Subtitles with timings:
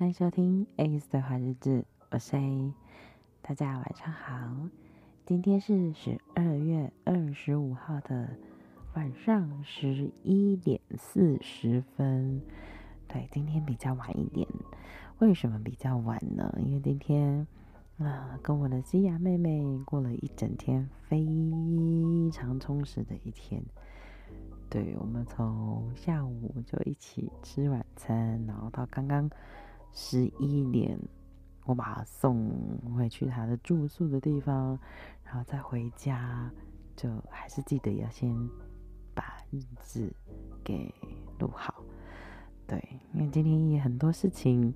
[0.00, 2.72] 欢迎收听 ACE 的话日志，我是 A，
[3.42, 4.56] 大家晚上好。
[5.26, 8.30] 今天是十二月二十五号的
[8.94, 12.40] 晚上十一点四十分，
[13.08, 14.48] 对，今天比较晚一点。
[15.18, 16.50] 为什么比较晚呢？
[16.64, 17.46] 因为今天
[17.98, 21.26] 啊，跟我的西雅妹妹过了一整天非
[22.32, 23.62] 常充实的一天。
[24.70, 29.28] 对，我们从下午就一起吃晚餐，然后到刚刚
[29.92, 30.98] 十一点，
[31.64, 32.50] 我把他送
[32.96, 34.78] 回去他的住宿的地方，
[35.24, 36.50] 然后再回家，
[36.96, 38.34] 就还是记得要先
[39.14, 40.12] 把日志
[40.62, 40.94] 给
[41.38, 41.82] 录好。
[42.66, 44.72] 对，因为今天也很多事情。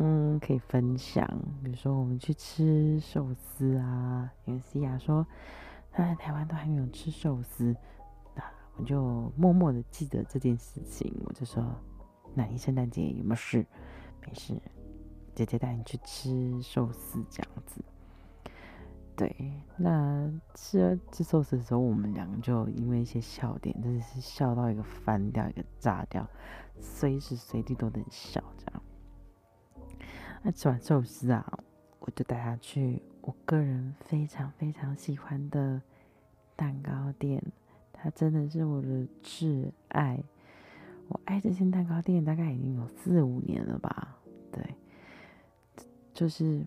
[0.00, 1.26] 嗯，可以分享，
[1.60, 5.26] 比如说我们去吃寿司啊，因为西雅说
[5.90, 7.74] 他在台湾都还没有吃寿司，
[8.36, 8.44] 那
[8.76, 11.64] 我就默默的记得这件事情，我就说，
[12.32, 13.66] 那你圣诞节有没有事？
[14.26, 14.60] 没事，
[15.34, 17.82] 姐姐带你去吃寿司这样子。
[19.16, 26.24] 对，那吃吃寿司的时候，我们两个就因为一些笑点，真的是笑到一个翻掉，一个炸掉，
[26.80, 28.82] 随时随地都能笑这样。
[30.42, 31.58] 那吃完寿司啊，
[31.98, 35.82] 我就带他去我个人非常非常喜欢的
[36.54, 37.42] 蛋糕店。
[37.92, 40.22] 它真的是我的挚爱，
[41.08, 44.16] 我爱这间蛋糕店大概已经有四五年了吧。
[44.52, 44.62] 对，
[46.14, 46.66] 就是，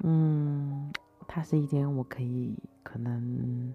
[0.00, 0.92] 嗯，
[1.26, 3.72] 它是一间我可以可能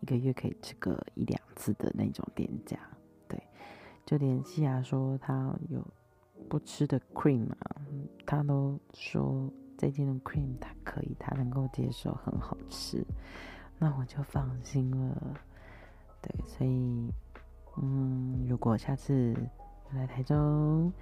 [0.00, 2.78] 一个月可以吃个一两次的那种店家。
[3.26, 3.42] 对，
[4.06, 5.84] 就连西雅说他有。
[6.48, 7.76] 不吃的 cream 啊，
[8.24, 13.04] 他都说这间的 cream 他可以，他能够接受，很好吃，
[13.78, 15.36] 那我就放心了。
[16.22, 17.12] 对，所以，
[17.80, 19.34] 嗯，如果下次
[19.92, 20.92] 来台中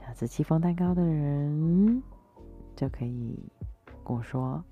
[0.00, 2.02] 想吃戚风蛋糕的人，
[2.76, 3.38] 就可以
[4.04, 4.64] 跟我说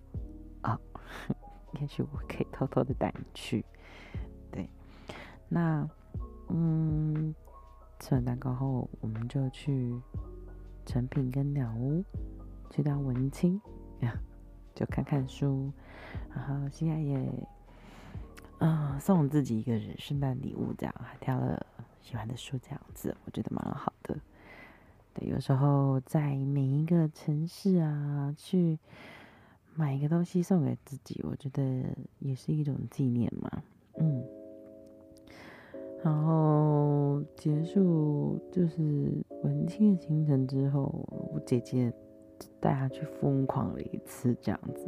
[0.62, 0.78] 啊，
[1.80, 3.64] 也许我可以偷偷的带你去。
[4.50, 4.68] 对，
[5.48, 5.88] 那，
[6.48, 7.34] 嗯。
[8.00, 9.92] 吃完蛋糕后，我们就去
[10.86, 12.00] 诚品跟鸟屋
[12.70, 13.60] 去当文青，
[14.72, 15.72] 就看看书，
[16.32, 17.28] 然后现在也
[18.58, 21.64] 啊、呃、送自己一个人圣诞礼物，这样还挑了
[22.02, 24.16] 喜欢的书，这样子我觉得蛮好的。
[25.14, 28.78] 对，有时候在每一个城市啊，去
[29.74, 31.84] 买一个东西送给自己，我觉得
[32.18, 33.62] 也是一种纪念嘛，
[33.98, 34.24] 嗯。
[36.04, 40.82] 然后结束就是文青的行程之后，
[41.32, 41.92] 我姐姐
[42.60, 44.86] 带她去疯狂了一次，这样子，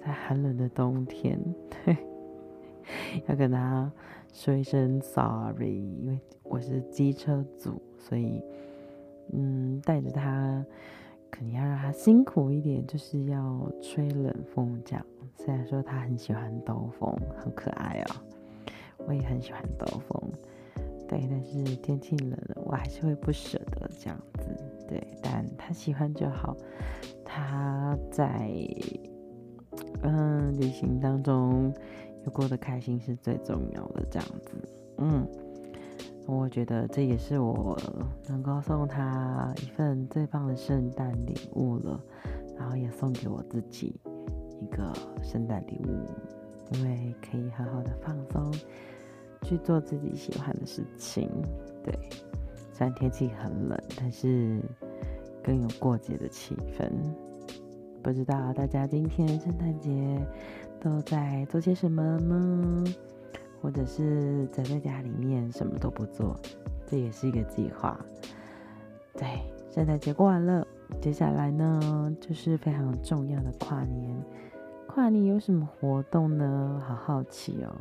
[0.00, 1.40] 在寒冷的冬天，
[1.84, 1.96] 对，
[3.28, 3.90] 要跟他
[4.32, 8.42] 说一声 sorry，因为我是机车组，所以
[9.32, 10.64] 嗯，带着他
[11.30, 15.04] 肯定要让他辛苦一点，就是要吹冷风这样。
[15.36, 18.16] 虽然说他很喜欢兜风，很可爱、哦。
[19.06, 20.20] 我也很喜欢兜风，
[21.08, 24.48] 对，但是天气冷了，我还是会不舍得这样子，
[24.88, 26.56] 对，但他喜欢就好。
[27.24, 28.50] 他在
[30.02, 31.72] 嗯旅行当中
[32.28, 34.68] 过得开心是最重要的，这样子，
[34.98, 35.26] 嗯，
[36.26, 37.78] 我觉得这也是我
[38.28, 42.00] 能够送他一份最棒的圣诞礼物了，
[42.56, 44.00] 然后也送给我自己
[44.60, 46.06] 一个圣诞礼物。
[46.72, 48.52] 因为可以好好的放松，
[49.40, 51.26] 去做自己喜欢的事情。
[51.82, 51.98] 对，
[52.74, 54.60] 虽然天气很冷，但是
[55.42, 56.92] 更有过节的气氛。
[58.02, 59.90] 不知道大家今天圣诞节
[60.80, 62.84] 都在做些什么呢？
[63.60, 66.38] 或者是宅在家里面什么都不做，
[66.86, 67.98] 这也是一个计划。
[69.14, 69.26] 对，
[69.70, 70.66] 圣诞节过完了，
[71.00, 74.16] 接下来呢，就是非常重要的跨年。
[74.86, 76.82] 跨年有什么活动呢？
[76.86, 77.74] 好好奇哦，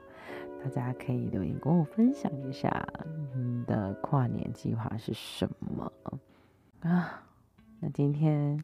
[0.63, 2.87] 大家可以留言跟我分享一下
[3.35, 5.91] 你的跨年计划是什么
[6.81, 7.23] 啊？
[7.79, 8.61] 那今天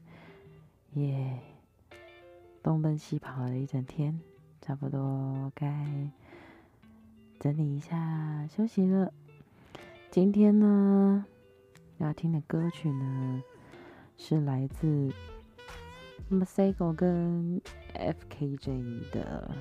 [0.94, 1.39] 也
[2.63, 4.19] 东奔西跑了一整天，
[4.62, 6.10] 差不多该
[7.39, 9.13] 整理一下休息了。
[10.10, 11.25] 今天呢，
[11.98, 13.44] 要听的歌曲呢，
[14.18, 15.12] 是来自。
[16.31, 17.62] Masego 跟
[17.94, 19.51] FKJ 的，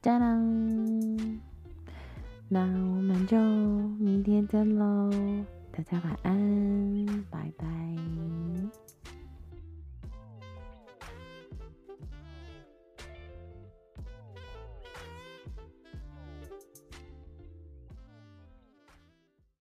[0.00, 1.40] 当当，
[2.48, 3.36] 那我们就
[3.98, 5.10] 明天见喽，
[5.72, 7.66] 大家晚安，拜拜。